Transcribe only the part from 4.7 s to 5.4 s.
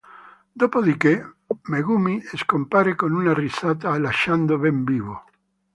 vivo.